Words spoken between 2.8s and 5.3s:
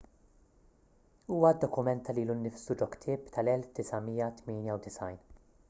ġo ktieb tal-1998